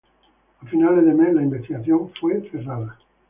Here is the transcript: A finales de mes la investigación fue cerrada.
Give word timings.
A 0.59 0.65
finales 0.65 1.05
de 1.05 1.13
mes 1.13 1.31
la 1.31 1.43
investigación 1.43 2.11
fue 2.19 2.41
cerrada. 2.49 2.97